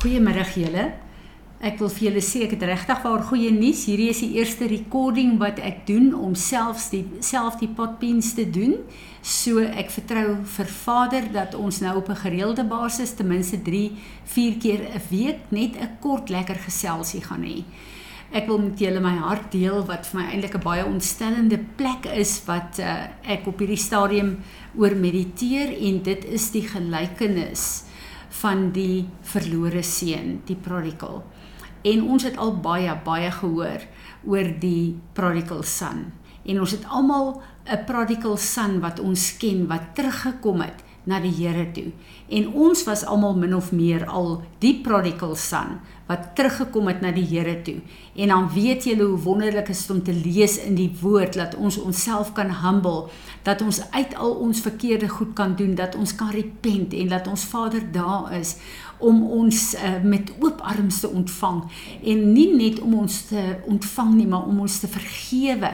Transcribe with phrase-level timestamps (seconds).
[0.00, 0.84] Goeiemiddag julle.
[1.60, 3.82] Ek wil vir julle sê ek het regtig waar goeie nuus.
[3.84, 8.46] Hierdie is die eerste recording wat ek doen om selfs die self die potpens te
[8.48, 8.78] doen.
[9.20, 13.92] So ek vertrou vir Vader dat ons nou op 'n gereelde basis ten minste 3,
[14.24, 17.64] 4 keer 'n week net 'n kort lekker geselsie gaan hê.
[18.32, 22.06] Ek wil met julle my hart deel wat vir my eintlik 'n baie ontstellende plek
[22.06, 24.38] is wat uh, ek op hierdie stadium
[24.78, 27.89] oor mediteer en dit is die gelykenis
[28.30, 31.22] van die verlore seun, die prodigal.
[31.82, 33.86] En ons het al baie baie gehoor
[34.24, 36.12] oor die prodigal son.
[36.44, 41.34] En ons het almal 'n prodigal son wat ons ken wat teruggekom het na die
[41.34, 41.90] Here toe.
[42.30, 47.12] En ons was almal min of meer al die prodigal son wat teruggekom het na
[47.14, 47.76] die Here toe.
[48.18, 51.78] En dan weet julle hoe wonderlik is om te lees in die woord dat ons
[51.78, 53.06] onsself kan humble,
[53.46, 57.30] dat ons uit al ons verkeerde goed kan doen, dat ons kan repent en dat
[57.30, 58.56] ons Vader daar is
[59.00, 61.62] om ons uh, met oop arms te ontvang
[62.04, 65.72] en nie net om ons te ontvang nie, maar om ons te vergewe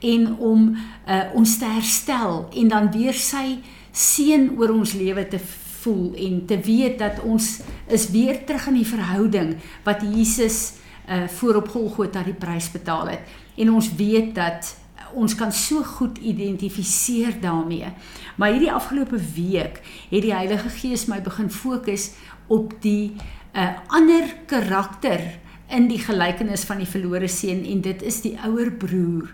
[0.00, 3.60] en om uh, ons te herstel en dan weer sy
[3.94, 5.38] seën oor ons lewe te
[5.84, 7.60] voel en te weet dat ons
[7.92, 9.54] is weer terug in die verhouding
[9.86, 13.28] wat Jesus uh voor op Golgotha die prys betaal het.
[13.60, 14.70] En ons weet dat
[15.14, 17.92] ons kan so goed identifiseer daarmee.
[18.36, 22.10] Maar hierdie afgelope week het die Heilige Gees my begin fokus
[22.48, 23.12] op die
[23.52, 25.22] uh ander karakter
[25.68, 29.30] in die gelykenis van die verlore seun en dit is die ouer broer.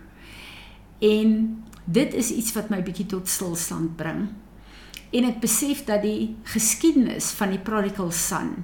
[0.98, 4.28] En dit is iets wat my bietjie tot stilstand bring
[5.11, 8.55] en ek besef dat die geskiedenis van die prodigal son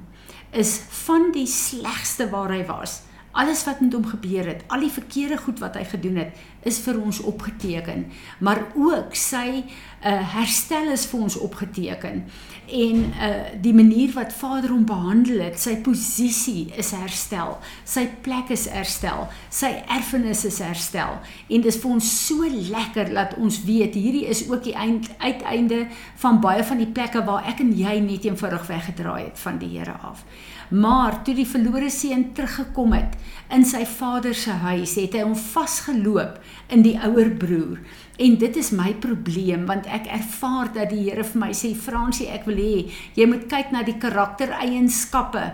[0.56, 3.00] is van die slegste waar hy was.
[3.36, 6.78] Alles wat met hom gebeur het, al die verkeerde goed wat hy gedoen het, is
[6.82, 8.06] vir ons opgeteken,
[8.42, 12.24] maar ook sy uh, herstel is vir ons opgeteken.
[12.66, 13.28] En uh,
[13.62, 19.28] die manier wat Vader hom behandel het, sy posisie is herstel, sy plek is herstel,
[19.52, 21.20] sy erfenis is herstel.
[21.46, 25.12] En dit is vir ons so lekker dat ons weet hierdie is ook die eind,
[25.22, 25.84] uiteinde
[26.24, 29.74] van baie van die plekke waar ek en jy net eenvoudig weggedraai het van die
[29.76, 30.24] Here af.
[30.70, 33.14] Maar toe die verlore seun teruggekom het
[33.54, 36.40] in sy vader se huis, het hy hom vasgeloop
[36.74, 37.78] in die ouer broer.
[38.16, 42.30] En dit is my probleem want ek ervaar dat die Here vir my sê Fransie,
[42.32, 42.86] ek wil hê
[43.18, 45.44] jy moet kyk na die karaktereienskappe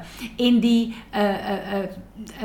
[0.46, 1.82] en die uh uh uh,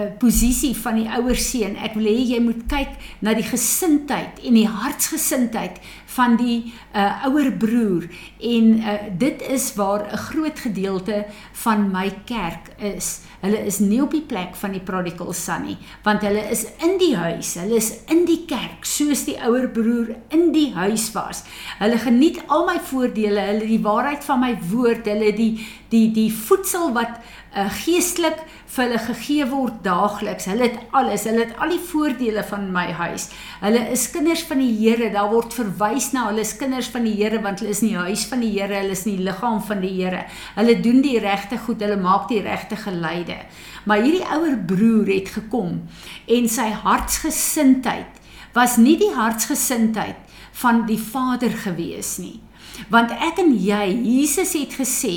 [0.02, 1.78] uh posisie van die ouer seun.
[1.86, 5.78] Ek wil hê jy moet kyk na die gesindheid en die hartsgesindheid
[6.18, 8.10] van die uh ouer broer
[8.42, 11.26] en uh dit is waar 'n groot gedeelte
[11.64, 13.22] van my kerk is.
[13.42, 16.98] Hulle is nie op die plek van die prodigal son nie, want hulle is in
[16.98, 21.44] die huis, hulle is in die kerk soos die ouer broer in die huis was.
[21.80, 25.54] Hulle geniet al my voordele, hulle die waarheid van my woord, hulle die
[25.88, 27.14] die die voedsel wat
[27.56, 30.50] uh, geestelik vir hulle gegee word daagliks.
[30.52, 33.30] Hulle het alles, hulle het al die voordele van my huis.
[33.62, 35.10] Hulle is kinders van die Here.
[35.14, 38.04] Daar word verwys na hulle is kinders van die Here want hulle is in die
[38.10, 40.26] huis van die Here, hulle is in die liggaam van die Here.
[40.58, 43.40] Hulle doen die regte goed, hulle maak die regte geleide.
[43.88, 45.82] Maar hierdie ouer broer het gekom
[46.28, 48.17] en sy hartsgesindheid
[48.58, 50.18] was nie die hartsgesindheid
[50.62, 52.40] van die Vader gewees nie.
[52.94, 55.14] Want ek en jy, Jesus het gesê,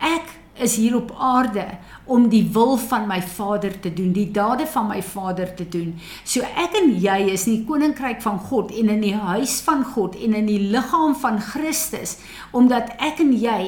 [0.00, 0.32] ek
[0.62, 1.64] is hier op aarde
[2.04, 5.94] om die wil van my Vader te doen, die dade van my Vader te doen.
[6.22, 9.82] So ek en jy is in die koninkryk van God en in die huis van
[9.94, 12.18] God en in die liggaam van Christus
[12.54, 13.60] omdat ek en jy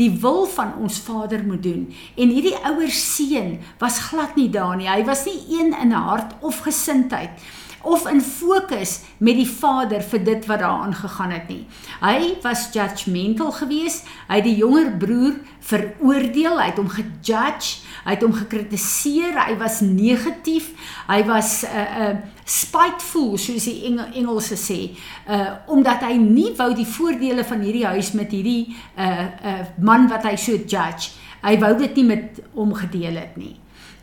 [0.00, 1.88] die wil van ons Vader moet doen.
[2.16, 4.88] En hierdie ouer seun was glad nie daar nie.
[4.88, 7.36] Hy was nie een in hart of gesindheid
[7.82, 11.62] of in fokus met die Vader vir dit wat daar aangegaan het nie.
[12.00, 14.08] Hy was judgmental geweest.
[14.28, 19.56] Hy het die jonger broer veroordeel, hy het hom gejudge, hy het hom gekritiseer, hy
[19.60, 20.72] was negatief,
[21.08, 24.96] hy was 'n uh, eh, 'n uh, eh, spiteful soos die Engel, Engelse sê,
[25.28, 30.08] uh omdat hy nie wou die voordele van hierdie huis met hierdie uh uh man
[30.08, 31.12] wat hy so judge.
[31.42, 33.56] Hy wou dit nie met hom gedeel het nie.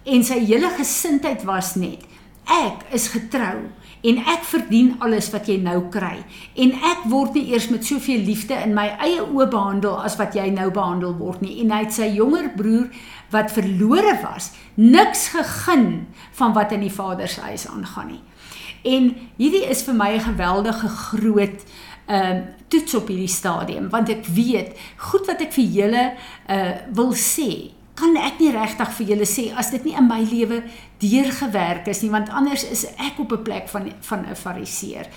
[0.06, 2.06] En sy hele gesindheid was net
[2.47, 3.67] ek is getrou
[4.07, 6.21] en ek verdien alles wat jy nou kry.
[6.55, 10.38] En ek word nie eers met soveel liefde in my eie oë behandel as wat
[10.38, 11.57] jy nou behandel word nie.
[11.63, 12.88] En hy het sy jonger broer
[13.33, 16.07] wat verlore was niks gegeen
[16.38, 18.23] van wat in die vader se huis aangaan nie.
[18.88, 21.65] En hierdie is vir my 'n geweldige groot
[22.07, 24.77] ehm uh, toets op hierdie stadium want ek weet
[25.09, 26.03] goed wat ek vir julle
[26.47, 30.21] uh wil sê kan ek nie regtig vir julle sê as dit nie in my
[30.21, 30.61] lewe
[31.01, 35.07] deurgewerk is nie want anders is ek op 'n plek van van 'n fariseer.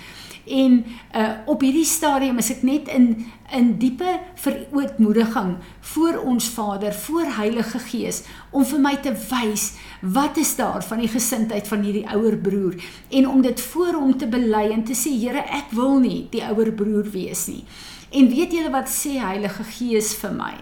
[0.47, 0.85] En
[1.15, 7.25] uh op hierdie stadium is ek net in in diepe verootmoediging voor ons Vader, voor
[7.37, 12.07] Heilige Gees om vir my te wys wat is daar van die gesindheid van hierdie
[12.09, 12.75] ouer broer
[13.09, 16.43] en om dit voor hom te bely en te sê Here, ek wil nie die
[16.43, 17.63] ouer broer wees nie.
[18.11, 20.55] En weet julle wat sê Heilige Gees vir my?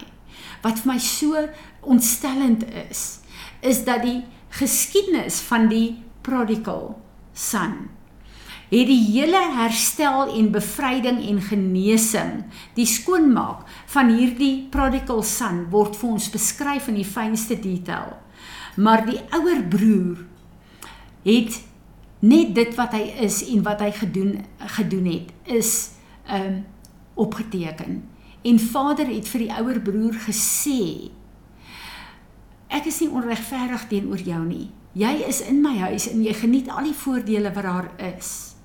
[0.64, 1.46] Wat vir my so
[1.80, 3.20] ontstellend is,
[3.64, 4.20] is dat die
[4.60, 6.98] geskiedenis van die prodigal
[7.32, 7.88] son
[8.70, 12.34] het die hele herstel en bevryding en genesing,
[12.76, 18.14] die skoonmaak van hierdie prodigal son word vir ons beskryf in die fynste detail.
[18.78, 20.22] Maar die ouer broer
[21.26, 21.58] het
[22.22, 24.36] net dit wat hy is en wat hy gedoen
[24.78, 25.72] gedoen het is
[26.30, 26.62] um
[27.20, 28.04] opgeteken.
[28.42, 31.10] En vader het vir die ouer broer gesê:
[32.70, 34.70] Ek is nie onregverdig teenoor jou nie.
[34.92, 38.59] Jy is in my huis en jy geniet al die voordele wat daar is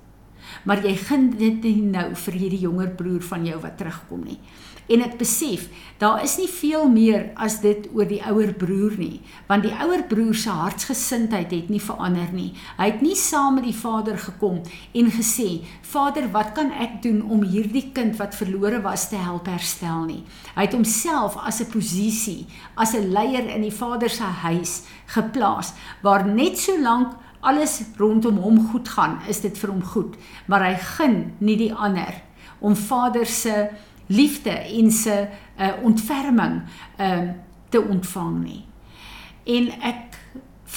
[0.64, 4.40] maar jy gun dit nie nou vir hierdie jonger broer van jou wat terugkom nie.
[4.86, 5.64] En ek besef,
[5.98, 9.18] daar is nie veel meer as dit oor die ouer broer nie,
[9.48, 12.52] want die ouer broer se hartsgesindheid het nie verander nie.
[12.78, 14.62] Hy het nie saam met die vader gekom
[14.94, 19.46] en gesê, "Vader, wat kan ek doen om hierdie kind wat verlore was te help
[19.46, 20.22] herstel nie?"
[20.54, 25.72] Hy het homself as 'n posisie, as 'n leier in die vader se huis geplaas
[26.02, 30.16] waar net so lank alles rondom hom goed gaan, is dit vir hom goed,
[30.46, 32.22] maar hy gun nie die ander
[32.58, 33.68] om Vader se
[34.06, 35.16] liefde en se
[35.58, 36.62] uh, ontferming
[36.98, 37.28] uh,
[37.68, 38.62] te ontvang nie.
[39.44, 40.16] En ek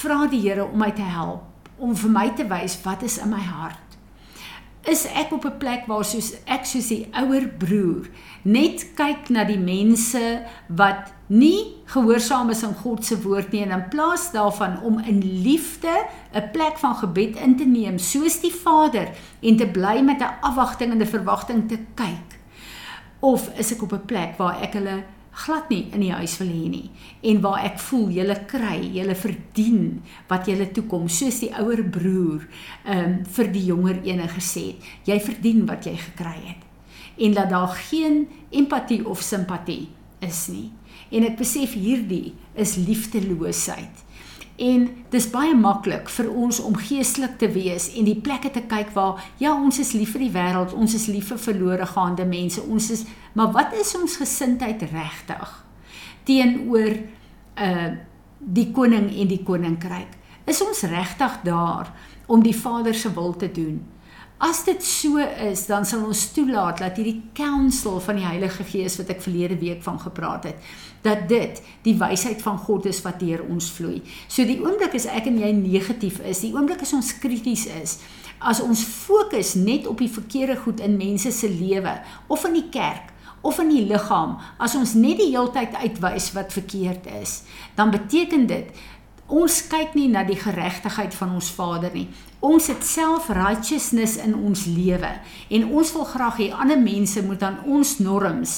[0.00, 1.46] vra die Here om my te help
[1.80, 3.89] om vir my te wys wat is in my hart
[4.88, 8.08] is ek op 'n plek waar soos ek soos die ouer broer
[8.42, 13.70] net kyk na die mense wat nie gehoorsaam is aan God se woord nie en
[13.70, 18.54] in plaas daarvan om in liefde 'n plek van gebed in te neem soos die
[18.54, 19.08] Vader
[19.42, 22.40] en te bly met 'n afwagting en 'n verwagting te kyk
[23.20, 25.04] of is ek op 'n plek waar ek hulle
[25.40, 26.88] glad nie in die huis wil hê nie
[27.30, 30.00] en waar ek voel julle kry, julle verdien
[30.30, 32.46] wat julle toekom soos die ouer broer
[32.84, 36.66] ehm um, vir die jonger ene gesê het, jy verdien wat jy gekry het.
[37.20, 39.88] En dat daar geen empatie of simpatie
[40.24, 40.70] is nie.
[41.10, 44.06] En ek besef hierdie is liefdeloosheid.
[44.60, 48.92] En dis baie maklik vir ons om geestelik te wees en die plekke te kyk
[48.92, 52.60] waar ja, ons is lief vir die wêreld, ons is lief vir verlore gaande mense,
[52.60, 55.56] ons is maar wat is ons gesindheid regtig
[56.28, 56.96] teenoor
[57.56, 57.90] uh
[58.40, 60.14] die koning en die koninkryk?
[60.48, 61.90] Is ons regtig daar
[62.24, 63.82] om die Vader se wil te doen?
[64.40, 68.94] As dit so is, dan sal ons toelaat dat hierdie counsel van die Heilige Gees
[68.96, 70.70] wat ek verlede week van gepraat het,
[71.04, 73.98] dat dit die wysheid van God is wat deur ons vloei.
[74.32, 77.98] So die oomblik as ek en jy negatief is, die oomblik as ons krities is,
[78.40, 81.98] as ons fokus net op die verkeerde goed in mense se lewe
[82.32, 83.12] of in die kerk
[83.44, 87.42] of in die liggaam, as ons net die heeltyd uitwys wat verkeerd is,
[87.76, 88.72] dan beteken dit
[89.30, 92.08] Ons kyk nie na die geregtigheid van ons Vader nie.
[92.42, 95.10] Ons het self righteousness in ons lewe
[95.54, 98.56] en ons wil graag hê ander mense moet aan ons norms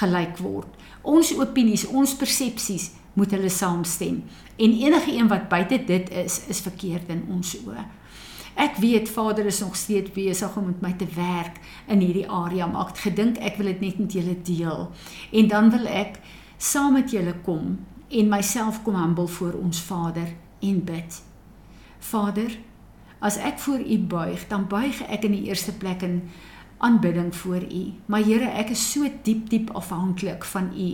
[0.00, 0.70] gelyk word.
[1.04, 4.22] Ons opinies, ons persepsies moet hulle saamstem
[4.56, 7.84] en enige een wat buite dit is, is verkeerd in ons oë.
[8.56, 11.60] Ek weet Vader is nog steeds besig om met my te werk
[11.92, 14.86] in hierdie area, maar ek gedink ek wil dit net met julle deel.
[15.36, 16.16] En dan wil ek
[16.56, 17.76] saam met julle kom
[18.08, 20.28] en myself kom humble voor ons Vader
[20.60, 21.22] en bid.
[21.98, 22.58] Vader,
[23.18, 26.20] as ek voor U buig, dan buig ek in die eerste plek in
[26.78, 27.92] aanbidding voor U.
[28.06, 30.88] Maar Here, ek is so diep diep afhanklik van U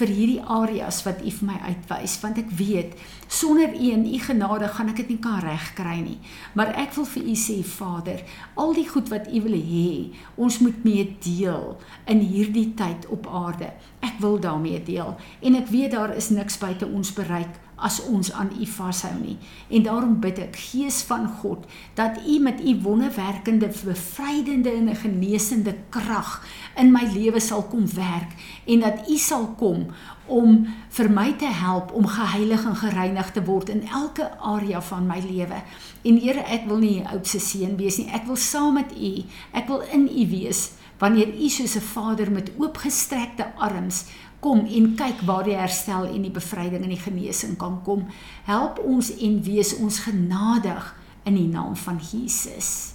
[0.00, 2.96] vir hierdie areas wat U vir my uitwys, want ek weet
[3.30, 6.18] sonder U en U genade gaan ek dit nie kan regkry nie.
[6.58, 8.24] Maar ek wil vir U sê, Vader,
[8.58, 9.92] al die goed wat U wil hê,
[10.36, 11.78] ons moet mee deel
[12.10, 13.70] in hierdie tyd op aarde.
[14.02, 18.32] Ek wil daarmee deel en ek weet daar is niks buite ons bereik as ons
[18.32, 19.36] aan U vashou nie.
[19.68, 25.74] En daarom bid ek, Gees van God, dat U met U wonderwerkende, bevrydende en genesende
[25.94, 26.38] krag
[26.78, 28.34] in my lewe sal kom werk
[28.66, 29.88] en dat U sal kom
[30.28, 35.06] om vir my te help om geheilig en gereinig te word in elke area van
[35.08, 35.62] my lewe.
[36.04, 38.10] En Here, ek wil nie 'n oudse seun wees nie.
[38.12, 42.30] Ek wil saam met U, ek wil in U wees wanneer U soos 'n Vader
[42.32, 44.04] met oopgestrekte arms
[44.40, 48.06] kom en kyk waar die herstel en die bevryding en die genesing kan kom.
[48.44, 52.94] Help ons en wees ons genadig in die naam van Jesus.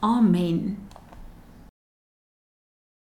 [0.00, 0.85] Amen.